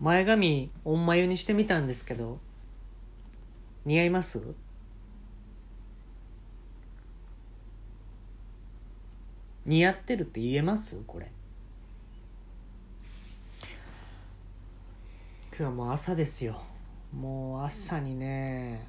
[0.00, 2.38] 前髪おんまゆにしてみたんですけど
[3.84, 4.40] 似合います？
[9.66, 10.96] 似合ってるって言えます？
[11.06, 11.30] これ。
[15.50, 16.62] 今日はもう朝ですよ。
[17.12, 18.86] もう朝にね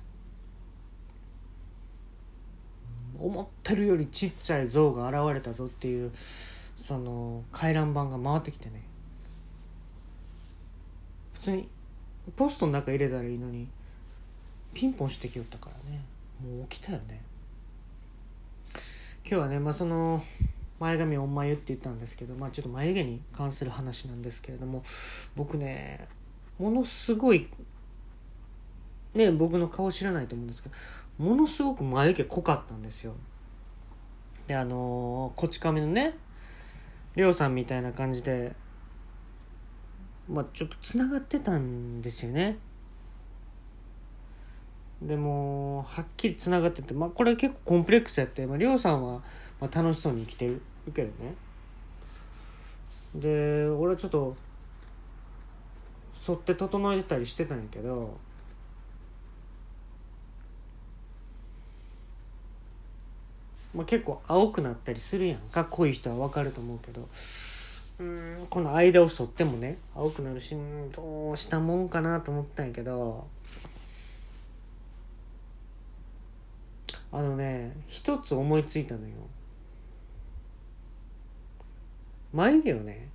[3.19, 6.11] 思ってるよりちっちゃい像が現れたぞっていう
[6.75, 8.83] その回覧板が回ってきてね。
[11.39, 11.69] 普通に
[12.35, 13.67] ポストの中入れたらいいのに
[14.73, 16.01] ピンポンしてきよったからね。
[16.43, 17.21] もう起きたよね。
[18.73, 18.81] 今
[19.23, 20.23] 日はねまあその
[20.79, 24.83] 前髪おんまゆって言ったんですけどまあちょっと眉毛に関する話なんですけれども
[25.35, 26.07] 僕ね
[26.57, 27.47] ものすごい
[29.13, 30.75] ね僕の顔知らないと思うんですけど
[31.23, 33.13] ものすごく眉毛濃かったんですよ。
[34.47, 36.15] であのー、こち亀のね
[37.15, 38.55] りょうさんみたいな感じで
[40.29, 42.57] まあちょっとつながってたんですよね。
[45.01, 49.21] でもはっきりつながっててまあこれ結構コンプレックスやってまあ、りょうさんは、
[49.61, 50.61] まあ、楽しそうに生きてる
[50.93, 51.33] けどね。
[53.15, 54.35] で俺はちょっと
[56.27, 58.17] 沿って整えてたりしてたんやけど
[63.73, 65.61] まあ、結構青くなったりするやんか。
[65.61, 67.07] っこいい人は分かると思うけど。
[68.49, 70.55] この間を沿ってもね青くなるし
[70.95, 73.27] どうしたもんかなと思ったんやけど
[77.11, 79.13] あのね一つ思いついたのよ。
[82.31, 83.09] 眉毛をね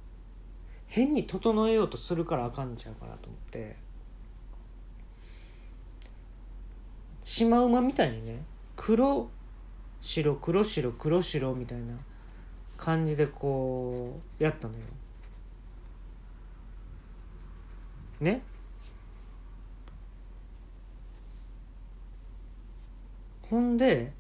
[0.87, 3.77] 変に整えようとするからあかんちゃうかなと思って。
[7.23, 8.45] シマウマみたいにね
[8.77, 9.31] 黒
[10.03, 11.95] 白黒白黒白みたいな
[12.77, 14.81] 感じでこうやったのよ。
[18.21, 18.43] ね？
[23.51, 24.13] ほんで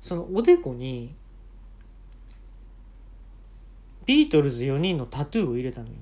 [0.00, 1.14] そのおでこに
[4.04, 5.94] ビートルズ4人のタトゥーを入れたのよ。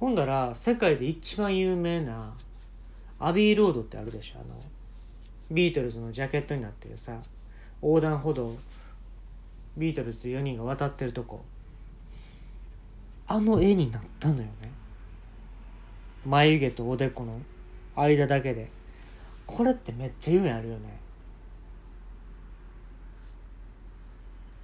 [0.00, 2.34] ほんだら世界で一番有名な
[3.20, 4.60] アビーロードってあるでしょあの。
[5.52, 7.18] ビートルズのジャケットになってるさ
[7.82, 8.54] 横断歩道
[9.76, 11.42] ビートルズ4人が渡ってるとこ。
[13.26, 14.50] あの絵になったのよね。
[16.26, 17.40] 眉毛とおでこの
[17.96, 18.68] 間だけで。
[19.46, 21.00] これってめっちゃ夢あるよね。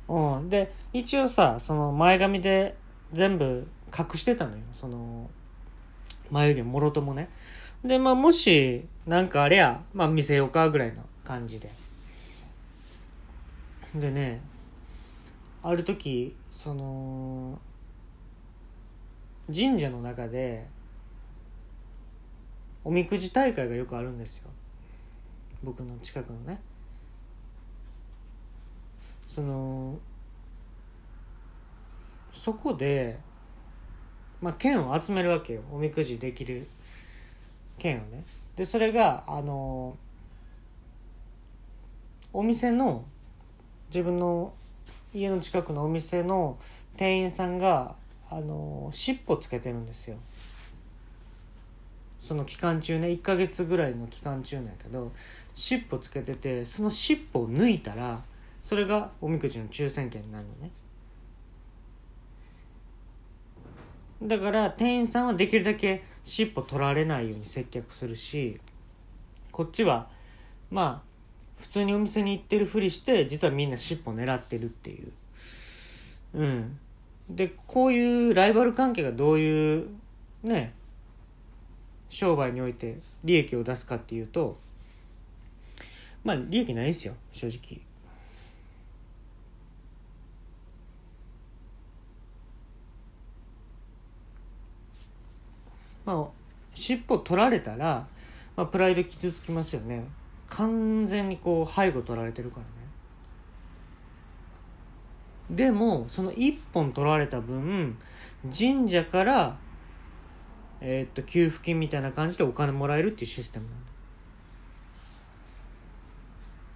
[0.08, 0.48] うん。
[0.48, 2.76] で一応さその前髪で
[3.12, 3.66] 全部
[3.96, 4.62] 隠してたのよ。
[4.72, 5.30] その
[6.30, 7.28] 眉毛もろともね。
[7.84, 11.70] で、まあ、もし、なんかあれや、まあ、見せようか、ぐらいの感じで。
[13.94, 14.40] でね、
[15.62, 17.58] ある時、その、
[19.46, 20.66] 神社の中で、
[22.84, 24.50] おみくじ大会がよくあるんですよ。
[25.62, 26.60] 僕の近くのね。
[29.26, 29.98] その、
[32.32, 33.18] そこで、
[34.40, 35.62] まあ、剣を集めるわけよ。
[35.72, 36.66] おみくじできる
[37.78, 38.24] 券をね。
[38.56, 39.96] でそれがあの
[42.32, 43.04] お店の
[43.88, 44.52] 自分の
[45.14, 46.58] 家の近くのお店の
[46.96, 47.94] 店員さんが
[48.30, 50.16] あの尻尾つけてるんですよ。
[52.20, 55.12] その期間中ね1ヶ月ぐらいの期間中なんやけど
[55.54, 58.22] 尻尾つけててその尻尾を抜いたら
[58.60, 60.70] それがおみくじの抽選券になるのね。
[64.22, 68.60] だから店員さんはできるだけ尻尾取られないように接客するし
[69.50, 70.08] こっちは
[70.70, 71.08] まあ
[71.58, 75.12] 普通にお店に行ってるふりして実はみんな尻尾狙ってるっていう。
[76.34, 76.78] うん。
[77.28, 79.88] でこういうライバル関係がどういう
[80.42, 80.72] ね
[82.08, 84.58] 商売において利益を出すかっていうと
[86.24, 87.87] まあ利益ないですよ正直。
[96.08, 96.26] まあ
[96.72, 98.06] 尻尾取られたら、
[98.56, 100.04] まあ、プライド傷つきますよね。
[100.46, 102.72] 完全にこう背後取られてるからね。
[105.50, 107.98] でもその1本取られた分
[108.44, 109.58] 神社から
[110.80, 113.80] え、っと給付金みたいな感じでお金もらえるっていうシステムなの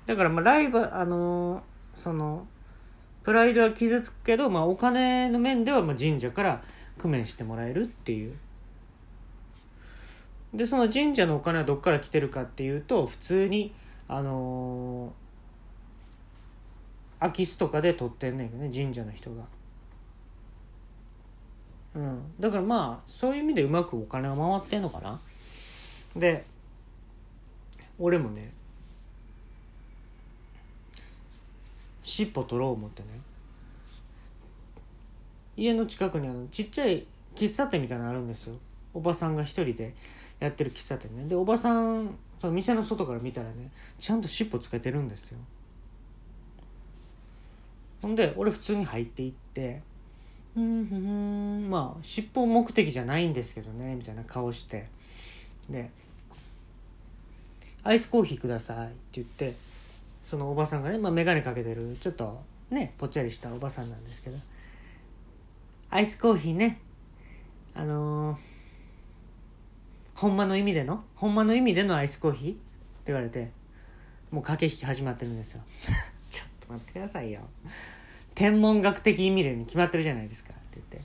[0.05, 0.17] だ。
[0.17, 1.61] からまあライバあのー、
[1.95, 2.47] その
[3.23, 6.63] プライドは傷つくけど、まあ、お金の面ではまあ神社から
[7.01, 8.37] 工面してもらえるっていう。
[10.55, 13.73] でその神社のお金はどっから来てるかっていうと普通に
[14.09, 15.13] あの、
[17.19, 19.45] 空き巣とかで取ってんねんけどね神社の人が。
[21.95, 25.19] うん、だからまあそういう意味でうまくお金が回ってんのかな。
[26.17, 26.45] で
[27.99, 28.53] 俺もね
[32.03, 33.09] 尻尾取ろう思ってね
[35.57, 38.57] 家の近くにあのちっちゃい喫茶店みたいなのあるんですよ。
[38.95, 39.95] おばさんが一人で。
[40.43, 41.25] やってる喫茶店ね。
[41.25, 45.39] でおばさんその店の外から見たらねちゃんと尻尾つけてるんですよ。
[48.03, 49.81] ほんで俺普通に入っていって
[50.57, 54.89] 「うんふんまあ尻尾目的じゃないんですけどね」みたいな顔して。
[55.71, 55.91] で
[57.85, 59.55] 「アイスコーヒーください」って言って
[60.25, 64.37] そのおばさんがね、まあ、眼鏡かけてるちょっとねぽっちゃりしたおばさんなんですけど
[65.91, 66.81] 「アイスコーヒーね
[67.75, 68.37] あのー、
[70.15, 71.05] ほんまの意味での？
[71.17, 72.61] ほんまの意味でのアイスコーヒー?」って
[73.07, 73.51] 言われて
[74.31, 75.63] もう駆け引き始まってるんですよ。
[76.31, 77.41] ちょっと待ってくださいよ。
[78.35, 81.01] 天文学的意味でに決まってるじゃないですかって言って。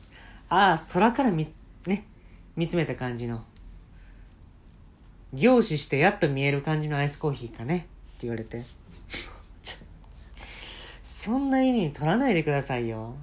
[0.50, 1.48] ああ空からみ
[1.86, 2.06] ね
[2.56, 3.44] 見つめた感じの。
[5.34, 7.78] 凝視してやっと見える感じのアイスコーヒーかね？
[7.78, 7.88] って
[8.22, 8.64] 言われて。
[11.04, 13.16] そんな意味に取らないでくださいよ。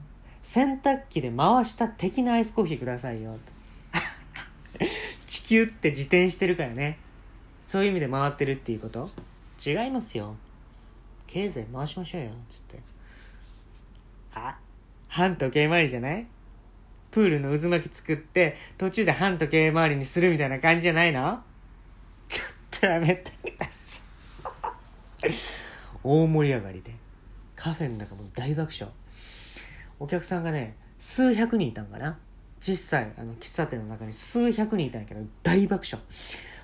[0.42, 3.38] 洗濯機で回した的なアイスコーヒーくださいよ。
[3.46, 3.52] と
[5.44, 6.98] 球って自転してるからね。
[7.60, 9.08] そういう意味で回ってるっていうこと？
[9.64, 10.34] 違いますよ。
[11.26, 12.78] 経済回しましょうよつって。
[14.34, 14.58] あ
[15.08, 16.26] 半時計回りじゃない？
[17.10, 21.40] プールの渦巻き作って途中で半時計回りにするみたいな感じじゃないの？
[22.28, 24.00] ちょっとやめてくださ
[25.22, 25.30] い。
[26.02, 26.92] 大盛り上がりで。
[27.54, 28.92] カフェの中も大爆笑。
[30.00, 32.18] お客さんがね数百人いたんかな。
[32.64, 36.02] 小さいあの喫茶店の中に数百人いたんやけど大爆笑。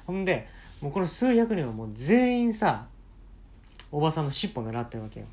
[0.07, 0.49] ほんで
[0.81, 2.87] もうこの数百人はもう全員さ
[3.93, 5.27] おばさんの尻尾狙ってるわけよ。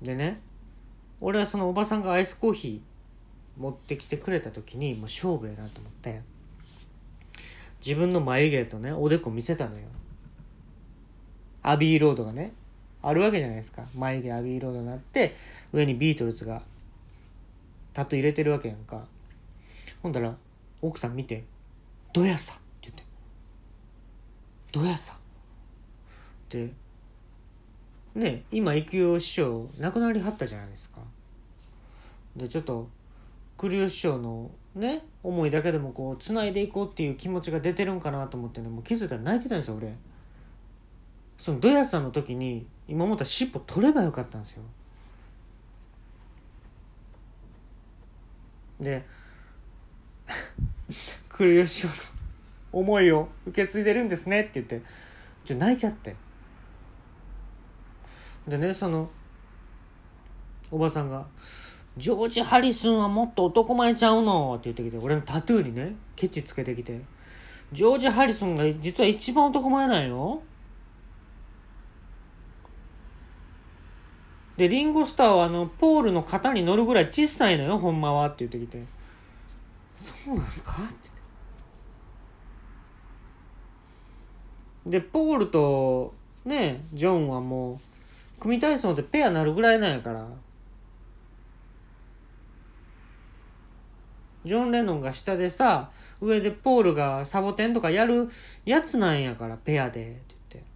[0.00, 0.40] でね
[1.20, 6.22] 俺はそのおばさんがアイスコーヒー持ってきてくれた時にもう勝負やなと思って
[7.86, 9.82] 自分の眉毛とねおでこ見せたのよ。
[11.62, 12.54] アビーロードがね
[13.02, 13.82] あるわけじゃないですか。
[13.94, 15.36] 眉毛アビーロードになって
[15.74, 16.62] 上にビートルズが
[17.96, 19.06] タト入れてるわけやんか。
[20.02, 20.36] ほんだら
[20.82, 21.44] 奥さん見て
[22.12, 23.02] 「どやさ」って言って
[24.70, 25.16] 「どやさ」っ
[26.50, 26.70] て。
[28.14, 31.00] ね今育代師匠亡くなりはったじゃないですか。
[32.36, 32.86] でちょっと
[33.56, 39.94] 栗吉師匠のね思いだけでもこうつないでいこうっていう気持ちが出てるんかなと思ってねもう気づいたら泣いてたんですよ俺。
[41.38, 44.62] そのドヤさんの時に今思ったら尻尾取ればよかったんですよ。
[48.80, 49.04] で
[51.28, 51.94] 栗吉師匠の
[52.72, 54.82] 思いを受け継いでるんですねって言って
[55.44, 56.16] ちょ泣いちゃって
[58.46, 59.10] でねその
[60.70, 61.26] おばさんが
[61.96, 67.00] 「ジョージ・ハリスンはもっと男前ちゃうの?」って言ってきて俺のタトゥーにねケチつけてきて
[67.72, 70.42] 「ジョージ・ハリスンが実は一番男前なんよ」
[74.56, 78.84] でリンゴスターはあのポールの肩に乗るぐらい小さいのよほんまはって言ってきて
[79.96, 81.10] 「そうなんすか?」って。
[84.86, 86.14] でポールと
[86.44, 87.78] ねジョンはもう
[88.38, 90.26] 組体操でペアなるぐらいなんやから。
[94.44, 95.90] ジョン・レノンが下でさ
[96.20, 98.28] 上でポールがサボテンとかやる
[98.64, 100.70] やつなんやからペアでって言って。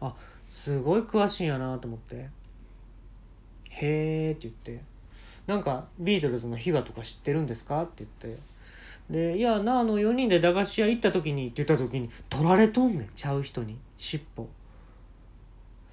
[0.00, 0.14] あ
[0.46, 2.28] すごい詳しいんやなと思って。
[3.70, 4.84] へえって言って。
[5.46, 8.42] なんかビートルズの秘話とか知ってるんですかって言って。
[9.10, 13.78] で「いやなあの4人で駄菓子屋行った時に」って言った時に取られとんねんちゃう人に。
[13.96, 14.48] 尻尾。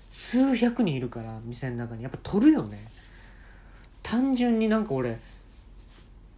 [0.10, 2.03] 数百人いるから店の中に。
[2.03, 2.88] やっぱ取るよね。
[4.03, 5.20] 単純になんか俺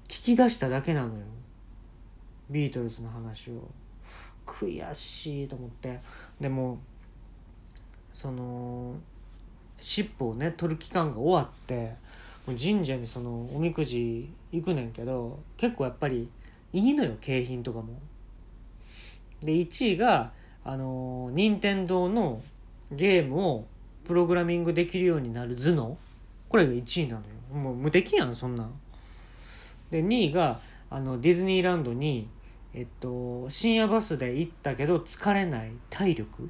[0.07, 1.25] 聞き出しただけなのよ。
[2.49, 3.69] ビートルズの話を。
[4.45, 5.99] 悔しいと思って。
[6.39, 6.79] でも
[8.13, 8.95] その
[9.81, 11.95] 尻尾をね取る期間が終わって
[12.47, 16.29] もう神社にそのおみくじ行くねんけど結構やっぱり
[16.71, 17.99] いいのよ景品とかも。
[19.41, 20.31] で1位が
[20.63, 22.41] あの任天堂の
[22.91, 23.65] ゲームを
[24.05, 25.97] プログラミングできるようになる頭脳。
[26.49, 27.61] これが1位なのよ。
[27.61, 28.71] もう無敵やんそんなん。
[29.91, 32.27] で2位があのディズニーランドに
[32.73, 36.49] えっと深夜バスで行ったけど疲れない体力。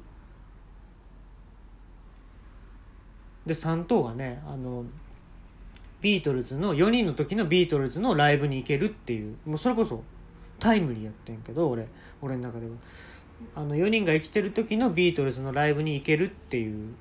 [3.46, 4.84] で3等がねあの
[6.00, 10.02] ビートルズの4人の時のビートルズのライブに行けるっていうもうそれこそ
[10.58, 11.88] タイムリーやってんけど俺
[12.20, 12.72] 俺の中では。
[13.54, 16.94] あの4人が生きてる時のビートルズのライブに行けるっていう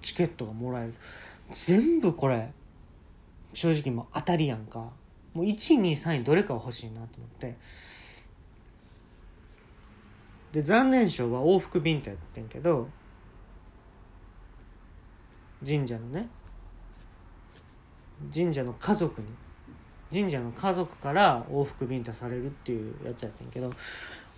[0.00, 0.94] チケットがもらえる。
[1.50, 2.52] 全部これ
[3.54, 4.78] 正直もう当たりやんか。
[5.34, 7.56] もう123位どれかは欲しいなと思って。
[10.52, 12.88] で残念賞は往復ビンタやってんけど
[15.66, 16.28] 神社のね。
[18.32, 19.26] 神社の家族に。
[20.12, 23.70] 神社の家族から往復ビンタされるっていうやつやってんけど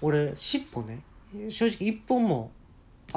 [0.03, 1.00] 俺尻尾ね
[1.49, 2.50] 正直一本も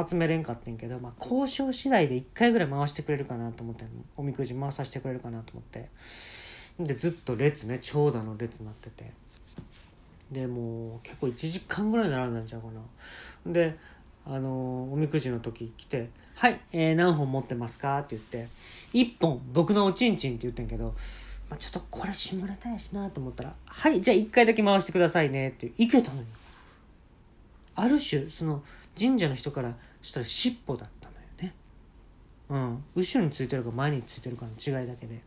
[0.08, 3.86] 集めれんかってんけど、まあ、交渉次第で1回ぐらい回してくれるかなと思って
[4.18, 5.90] おみくじ回させてくれるかなと思って。
[6.80, 9.12] でずっと列ね長蛇の列になってて。
[10.32, 12.68] でもう結構1時間ぐらい並んだんちゃうか
[13.46, 13.54] な。
[13.54, 13.78] で
[14.26, 18.48] あのおみくじの時来て「はい、えー、何本持ってますか?」って言って
[18.94, 20.96] 「1本僕のおちんちん」って言ってんけど、
[21.50, 26.26] まあ、ちょっとこれ下ネタやしなと思ったら「はいじゃあ1回だけ回してくださいね」っていけたのよ。
[27.76, 28.64] ある種その
[28.98, 31.56] 神社の人からしたら尻尾だったのよね。
[32.50, 32.84] うん。
[32.96, 35.22] 後ろについてるか前についてるかの違いだけで。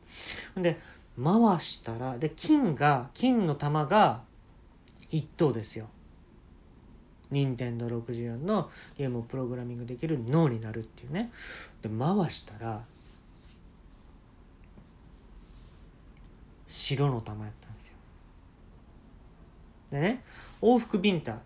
[0.56, 0.78] で
[1.22, 4.22] 回したらで金が金の玉が
[5.10, 5.88] 1等ですよ
[7.30, 11.30] 任天堂64のゲームをプログラミングできる脳になるっていうね。
[11.82, 12.84] で回したら
[16.68, 17.92] 白の玉やったんですよ。
[19.90, 20.22] でね
[20.60, 21.40] 往復ビンタ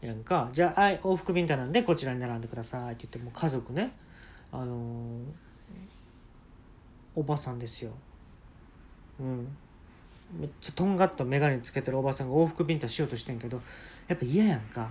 [0.00, 0.48] やんか。
[0.52, 3.92] じゃあ、はい、往復ビンタなんでこちらに並んでくださいって言っても家族ね
[4.52, 4.76] あのー、
[7.14, 7.92] おばさんですよ。
[9.20, 9.56] うん。
[10.38, 13.62] めっちゃとんがった眼鏡つけてるおばさんが往復ビンタしようとしてんけど
[14.08, 14.90] やっぱ嫌やんか。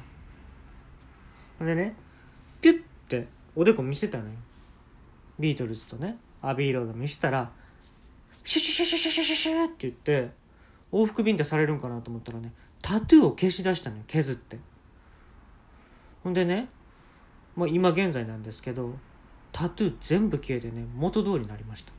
[1.59, 1.95] でね
[2.61, 4.31] ピュッておでこ見せたのよ。
[5.39, 7.51] ビートルズとねアビーロード見せたら
[8.43, 10.29] シュシュシュシュシュシュシュって言って
[10.91, 14.59] 往復便でされるんかなと思ったらねタトゥーを消し出したのよ削って
[16.23, 16.69] ほんでね
[17.55, 18.93] もう今現在なんですけど
[19.51, 21.91] タトゥー全部消えてね元通りになりました